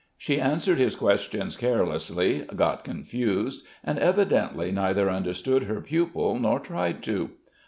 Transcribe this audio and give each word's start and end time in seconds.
She 0.17 0.41
answered 0.41 0.79
his 0.79 0.95
questions 0.95 1.55
carelessly, 1.55 2.47
got 2.55 2.83
confused 2.83 3.67
and 3.83 3.99
evidently 3.99 4.71
neither 4.71 5.11
understood 5.11 5.65
her 5.65 5.79
pupil 5.79 6.39
nor 6.39 6.59
tried 6.59 7.03
to. 7.03 7.29